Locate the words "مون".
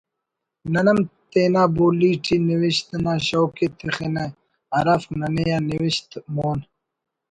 6.33-6.59